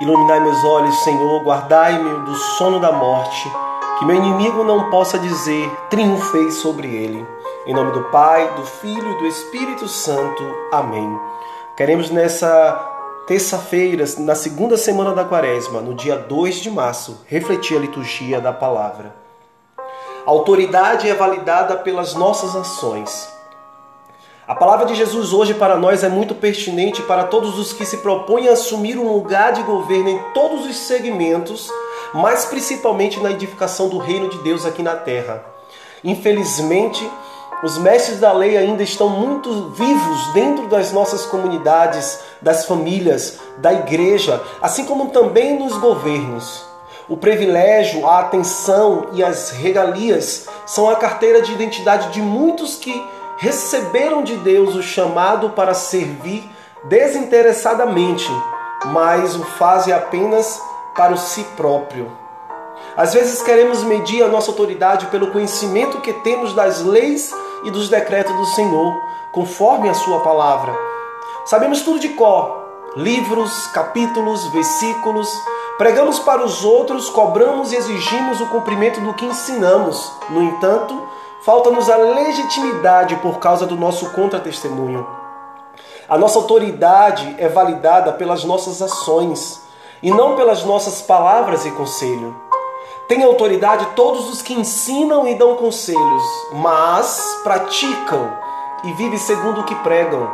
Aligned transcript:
Iluminai 0.00 0.40
meus 0.40 0.64
olhos, 0.64 1.04
Senhor, 1.04 1.42
guardai-me 1.42 2.24
do 2.24 2.34
sono 2.34 2.80
da 2.80 2.90
morte, 2.90 3.52
que 3.98 4.04
meu 4.06 4.16
inimigo 4.16 4.64
não 4.64 4.88
possa 4.88 5.18
dizer, 5.18 5.70
triunfei 5.90 6.50
sobre 6.50 6.88
ele. 6.88 7.26
Em 7.66 7.74
nome 7.74 7.92
do 7.92 8.04
Pai, 8.04 8.50
do 8.54 8.64
Filho 8.64 9.12
e 9.12 9.18
do 9.18 9.26
Espírito 9.26 9.86
Santo. 9.86 10.42
Amém. 10.72 11.20
Queremos 11.76 12.08
nessa 12.08 12.80
terça-feira, 13.26 14.06
na 14.20 14.34
segunda 14.34 14.78
semana 14.78 15.12
da 15.12 15.26
quaresma, 15.26 15.82
no 15.82 15.92
dia 15.92 16.16
2 16.16 16.60
de 16.60 16.70
março, 16.70 17.20
refletir 17.26 17.76
a 17.76 17.80
liturgia 17.80 18.40
da 18.40 18.54
palavra. 18.54 19.14
A 20.26 20.30
autoridade 20.30 21.10
é 21.10 21.14
validada 21.14 21.76
pelas 21.76 22.14
nossas 22.14 22.56
ações. 22.56 23.30
A 24.50 24.54
palavra 24.56 24.84
de 24.84 24.96
Jesus 24.96 25.32
hoje 25.32 25.54
para 25.54 25.76
nós 25.76 26.02
é 26.02 26.08
muito 26.08 26.34
pertinente 26.34 27.02
para 27.02 27.22
todos 27.22 27.56
os 27.56 27.72
que 27.72 27.86
se 27.86 27.98
propõem 27.98 28.48
a 28.48 28.54
assumir 28.54 28.98
um 28.98 29.12
lugar 29.12 29.52
de 29.52 29.62
governo 29.62 30.08
em 30.08 30.18
todos 30.34 30.66
os 30.66 30.76
segmentos, 30.76 31.70
mas 32.12 32.46
principalmente 32.46 33.20
na 33.20 33.30
edificação 33.30 33.88
do 33.88 33.98
reino 33.98 34.28
de 34.28 34.38
Deus 34.38 34.66
aqui 34.66 34.82
na 34.82 34.96
terra. 34.96 35.44
Infelizmente, 36.02 37.08
os 37.62 37.78
mestres 37.78 38.18
da 38.18 38.32
lei 38.32 38.56
ainda 38.56 38.82
estão 38.82 39.08
muito 39.08 39.70
vivos 39.70 40.32
dentro 40.32 40.66
das 40.66 40.90
nossas 40.90 41.24
comunidades, 41.26 42.18
das 42.42 42.66
famílias, 42.66 43.38
da 43.58 43.72
igreja, 43.72 44.42
assim 44.60 44.84
como 44.84 45.10
também 45.10 45.60
nos 45.60 45.78
governos. 45.78 46.64
O 47.08 47.16
privilégio, 47.16 48.04
a 48.04 48.18
atenção 48.18 49.10
e 49.12 49.22
as 49.22 49.50
regalias 49.50 50.48
são 50.66 50.90
a 50.90 50.96
carteira 50.96 51.40
de 51.40 51.52
identidade 51.52 52.12
de 52.12 52.20
muitos 52.20 52.74
que 52.74 53.00
receberam 53.40 54.22
de 54.22 54.36
Deus 54.36 54.74
o 54.74 54.82
chamado 54.82 55.50
para 55.50 55.72
servir 55.72 56.48
desinteressadamente, 56.84 58.30
mas 58.92 59.34
o 59.34 59.42
fazem 59.42 59.94
apenas 59.94 60.60
para 60.94 61.14
o 61.14 61.18
si 61.18 61.42
próprio. 61.56 62.12
Às 62.94 63.14
vezes 63.14 63.40
queremos 63.42 63.82
medir 63.82 64.22
a 64.22 64.28
nossa 64.28 64.50
autoridade 64.50 65.06
pelo 65.06 65.30
conhecimento 65.30 66.02
que 66.02 66.12
temos 66.12 66.52
das 66.52 66.82
leis 66.82 67.32
e 67.64 67.70
dos 67.70 67.88
decretos 67.88 68.36
do 68.36 68.44
Senhor, 68.44 68.94
conforme 69.32 69.88
a 69.88 69.94
sua 69.94 70.20
palavra. 70.20 70.76
Sabemos 71.46 71.80
tudo 71.80 71.98
de 71.98 72.10
cor, 72.10 72.62
livros, 72.94 73.66
capítulos, 73.68 74.46
versículos, 74.48 75.30
pregamos 75.78 76.18
para 76.18 76.44
os 76.44 76.62
outros, 76.62 77.08
cobramos 77.08 77.72
e 77.72 77.76
exigimos 77.76 78.38
o 78.42 78.46
cumprimento 78.48 79.00
do 79.00 79.14
que 79.14 79.24
ensinamos. 79.24 80.12
No 80.28 80.42
entanto, 80.42 81.08
Falta-nos 81.42 81.88
a 81.88 81.96
legitimidade 81.96 83.16
por 83.16 83.38
causa 83.38 83.64
do 83.64 83.74
nosso 83.74 84.10
contra-testemunho. 84.10 85.06
A 86.06 86.18
nossa 86.18 86.38
autoridade 86.38 87.34
é 87.38 87.48
validada 87.48 88.12
pelas 88.12 88.44
nossas 88.44 88.82
ações 88.82 89.62
e 90.02 90.10
não 90.10 90.36
pelas 90.36 90.64
nossas 90.64 91.00
palavras 91.00 91.64
e 91.64 91.70
conselho. 91.70 92.36
Tem 93.08 93.22
autoridade 93.22 93.86
todos 93.96 94.28
os 94.28 94.42
que 94.42 94.52
ensinam 94.52 95.26
e 95.26 95.34
dão 95.34 95.56
conselhos, 95.56 96.22
mas 96.52 97.40
praticam 97.42 98.30
e 98.84 98.92
vivem 98.92 99.18
segundo 99.18 99.62
o 99.62 99.64
que 99.64 99.74
pregam. 99.76 100.30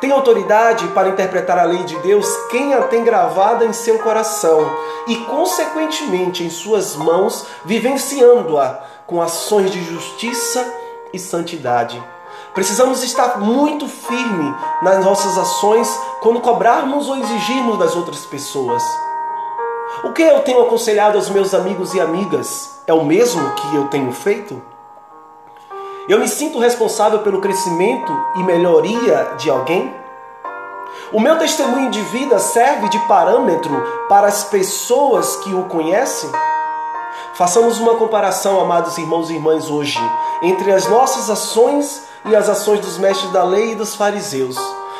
Tem 0.00 0.10
autoridade 0.12 0.88
para 0.88 1.10
interpretar 1.10 1.58
a 1.58 1.64
lei 1.64 1.82
de 1.84 1.96
Deus 1.98 2.26
quem 2.50 2.72
a 2.72 2.82
tem 2.82 3.04
gravada 3.04 3.66
em 3.66 3.72
seu 3.72 3.98
coração 3.98 4.60
e, 5.06 5.16
consequentemente, 5.26 6.42
em 6.42 6.50
suas 6.50 6.96
mãos, 6.96 7.46
vivenciando-a 7.64 8.80
com 9.08 9.22
ações 9.22 9.70
de 9.70 9.82
justiça 9.82 10.70
e 11.14 11.18
santidade. 11.18 12.00
Precisamos 12.52 13.02
estar 13.02 13.40
muito 13.40 13.88
firme 13.88 14.54
nas 14.82 15.02
nossas 15.02 15.38
ações 15.38 15.88
quando 16.20 16.42
cobrarmos 16.42 17.08
ou 17.08 17.16
exigirmos 17.16 17.78
das 17.78 17.96
outras 17.96 18.26
pessoas. 18.26 18.82
O 20.04 20.12
que 20.12 20.22
eu 20.22 20.40
tenho 20.40 20.62
aconselhado 20.62 21.16
aos 21.16 21.30
meus 21.30 21.54
amigos 21.54 21.94
e 21.94 22.00
amigas 22.00 22.82
é 22.86 22.92
o 22.92 23.02
mesmo 23.02 23.50
que 23.54 23.74
eu 23.74 23.88
tenho 23.88 24.12
feito? 24.12 24.60
Eu 26.06 26.20
me 26.20 26.28
sinto 26.28 26.58
responsável 26.58 27.20
pelo 27.20 27.40
crescimento 27.40 28.12
e 28.36 28.42
melhoria 28.42 29.36
de 29.38 29.48
alguém? 29.48 29.94
O 31.14 31.20
meu 31.20 31.38
testemunho 31.38 31.90
de 31.90 32.02
vida 32.02 32.38
serve 32.38 32.90
de 32.90 32.98
parâmetro 33.06 34.06
para 34.06 34.26
as 34.26 34.44
pessoas 34.44 35.36
que 35.36 35.54
o 35.54 35.64
conhecem? 35.64 36.30
Façamos 37.34 37.78
uma 37.78 37.94
comparação, 37.94 38.60
amados 38.60 38.98
irmãos 38.98 39.30
e 39.30 39.34
irmãs, 39.34 39.70
hoje, 39.70 39.98
entre 40.42 40.72
as 40.72 40.88
nossas 40.88 41.30
ações 41.30 42.02
e 42.24 42.34
as 42.34 42.48
ações 42.48 42.80
dos 42.80 42.98
mestres 42.98 43.30
da 43.32 43.44
lei 43.44 43.72
e 43.72 43.74
dos 43.74 43.94
fariseus, 43.94 44.56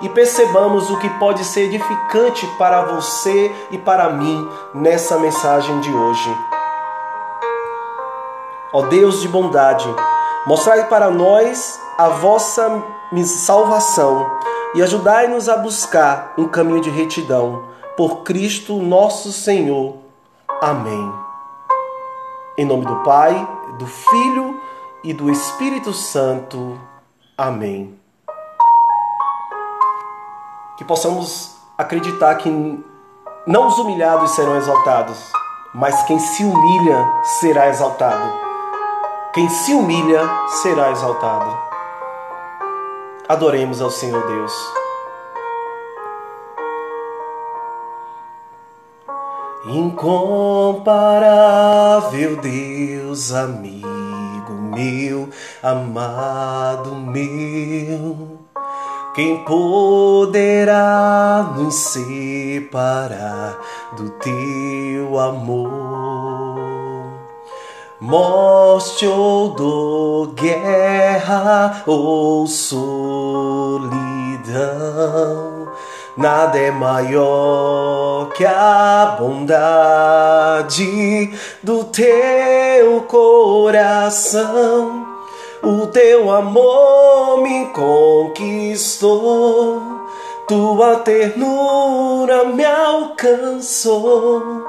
e 0.00 0.08
percebamos 0.08 0.90
o 0.90 0.98
que 0.98 1.08
pode 1.18 1.44
ser 1.44 1.62
edificante 1.62 2.46
para 2.58 2.82
você 2.82 3.52
e 3.70 3.78
para 3.78 4.10
mim 4.10 4.48
nessa 4.74 5.18
mensagem 5.18 5.80
de 5.80 5.90
hoje. 5.92 6.36
Ó 8.72 8.82
Deus 8.82 9.20
de 9.20 9.28
bondade, 9.28 9.92
mostrai 10.46 10.86
para 10.86 11.10
nós 11.10 11.80
a 11.98 12.08
vossa 12.08 12.82
salvação 13.24 14.30
e 14.74 14.82
ajudai-nos 14.82 15.48
a 15.48 15.56
buscar 15.56 16.32
um 16.38 16.46
caminho 16.46 16.80
de 16.80 16.90
retidão. 16.90 17.64
Por 17.96 18.22
Cristo 18.22 18.76
nosso 18.76 19.32
Senhor. 19.32 19.96
Amém. 20.62 21.29
Em 22.58 22.64
nome 22.64 22.84
do 22.84 22.96
Pai, 22.96 23.48
do 23.78 23.86
Filho 23.86 24.60
e 25.04 25.14
do 25.14 25.30
Espírito 25.30 25.92
Santo. 25.92 26.78
Amém. 27.38 27.98
Que 30.76 30.84
possamos 30.84 31.56
acreditar 31.78 32.34
que 32.36 32.50
não 33.46 33.68
os 33.68 33.78
humilhados 33.78 34.32
serão 34.32 34.56
exaltados, 34.56 35.32
mas 35.72 36.02
quem 36.02 36.18
se 36.18 36.44
humilha 36.44 37.22
será 37.22 37.68
exaltado. 37.68 38.38
Quem 39.32 39.48
se 39.48 39.72
humilha 39.72 40.28
será 40.62 40.90
exaltado. 40.90 41.56
Adoremos 43.28 43.80
ao 43.80 43.90
Senhor 43.90 44.26
Deus. 44.26 44.79
Incomparável 49.66 52.36
Deus, 52.36 53.30
amigo 53.30 54.54
meu, 54.74 55.28
amado 55.62 56.94
meu, 56.94 58.38
quem 59.14 59.44
poderá 59.44 61.52
nos 61.54 61.74
separar 61.74 63.58
do 63.98 64.08
teu 64.12 65.18
amor? 65.18 65.68
Morte 68.00 69.06
ou 69.06 69.50
dor, 69.50 70.32
guerra 70.36 71.82
ou 71.86 72.46
solidão 72.46 73.90
Nada 76.16 76.58
é 76.58 76.70
maior 76.70 78.30
que 78.34 78.44
a 78.44 79.16
bondade 79.18 80.80
do 81.62 81.84
teu 81.84 83.02
coração. 83.02 85.06
O 85.62 85.86
teu 85.86 86.30
amor 86.30 87.42
me 87.42 87.66
conquistou, 87.66 89.20
tua 90.48 90.96
ternura 90.96 92.44
me 92.44 92.64
alcançou. 92.64 94.64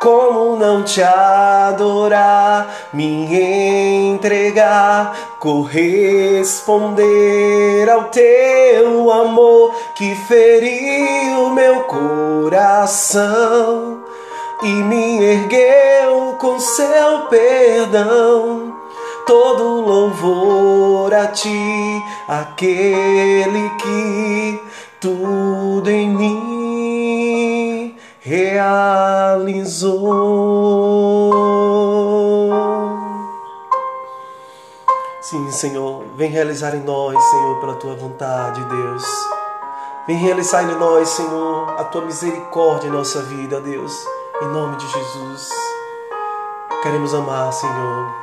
Como 0.00 0.56
não 0.56 0.82
te 0.82 1.02
adorar, 1.02 2.74
me 2.90 4.14
entregar, 4.14 5.14
corresponder 5.38 6.96
ao 7.90 8.04
teu 8.04 9.12
amor 9.12 9.74
que 9.94 10.14
feriu 10.14 11.50
meu 11.50 11.80
coração 11.82 13.20
e 14.62 14.68
me 14.68 15.22
ergueu 15.22 16.34
com 16.38 16.58
seu 16.58 17.26
perdão. 17.28 18.74
Todo 19.26 19.82
louvor 19.82 21.12
a 21.12 21.26
ti, 21.26 22.02
aquele 22.26 23.70
que 23.78 24.58
tudo 24.98 25.39
realizou. 29.52 31.30
Sim, 35.20 35.50
Senhor, 35.50 36.04
vem 36.16 36.30
realizar 36.30 36.74
em 36.74 36.82
nós, 36.82 37.22
Senhor, 37.22 37.60
pela 37.60 37.74
tua 37.74 37.94
vontade, 37.94 38.64
Deus. 38.64 39.04
Vem 40.06 40.16
realizar 40.16 40.62
em 40.62 40.74
nós, 40.76 41.08
Senhor, 41.10 41.68
a 41.78 41.84
tua 41.84 42.02
misericórdia 42.02 42.88
em 42.88 42.92
nossa 42.92 43.22
vida, 43.22 43.60
Deus. 43.60 43.92
Em 44.42 44.46
nome 44.46 44.76
de 44.76 44.86
Jesus. 44.88 45.50
Queremos 46.82 47.14
amar, 47.14 47.52
Senhor. 47.52 48.20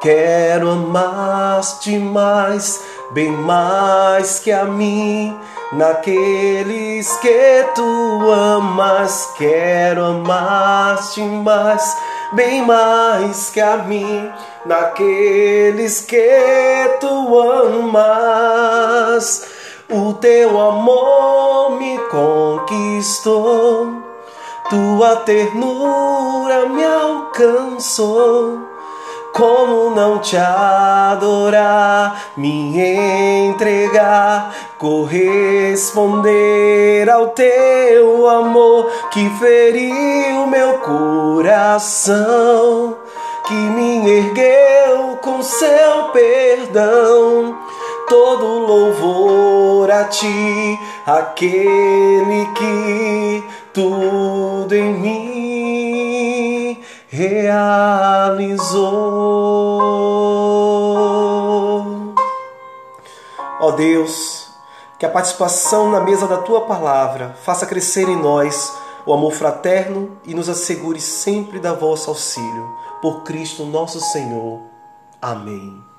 Quero 0.00 0.70
amar-te 0.70 1.98
mais 1.98 2.82
bem 3.12 3.30
mais 3.30 4.38
que 4.38 4.50
a 4.50 4.64
mim. 4.64 5.38
Naqueles 5.72 7.16
que 7.18 7.64
tu 7.74 8.32
amas, 8.80 9.32
quero 9.36 10.04
amar-te 10.04 11.20
mais, 11.20 11.96
bem 12.32 12.62
mais 12.64 13.50
que 13.50 13.60
a 13.60 13.76
mim. 13.76 14.32
Naqueles 14.64 16.00
que 16.02 16.96
tu 16.98 17.38
amas, 17.38 18.66
o 19.90 20.14
teu 20.14 20.58
amor 20.60 21.78
me 21.78 21.98
conquistou, 22.10 24.02
tua 24.68 25.16
ternura 25.16 26.66
me 26.66 26.84
alcançou 26.84 28.69
como 29.32 29.90
não 29.90 30.18
te 30.18 30.36
adorar, 30.36 32.32
me 32.36 32.78
entregar, 33.48 34.54
corresponder 34.78 36.20
ao 37.08 37.28
teu 37.28 38.28
amor 38.28 38.90
que 39.10 39.30
feriu 39.38 40.46
meu 40.46 40.78
coração, 40.78 42.18
que 43.46 43.54
me 43.54 44.10
ergueu 44.18 45.18
com 45.22 45.42
seu 45.42 46.10
perdão. 46.12 47.56
Todo 48.08 48.44
louvor 48.44 49.90
a 49.90 50.04
ti, 50.04 50.78
aquele 51.06 52.46
que 52.56 53.44
tudo 53.72 54.74
em 54.74 54.94
mim 54.94 55.39
realizou. 57.28 58.80
Ó 63.60 63.68
oh 63.68 63.72
Deus, 63.72 64.48
que 64.98 65.04
a 65.04 65.10
participação 65.10 65.90
na 65.90 66.00
mesa 66.00 66.26
da 66.26 66.38
tua 66.38 66.62
palavra 66.62 67.36
faça 67.42 67.66
crescer 67.66 68.08
em 68.08 68.16
nós 68.16 68.74
o 69.04 69.12
amor 69.12 69.32
fraterno 69.32 70.16
e 70.24 70.34
nos 70.34 70.48
assegure 70.48 71.00
sempre 71.00 71.58
da 71.58 71.74
vosso 71.74 72.08
auxílio. 72.10 72.74
Por 73.02 73.22
Cristo 73.22 73.64
nosso 73.64 74.00
Senhor. 74.00 74.60
Amém. 75.20 75.89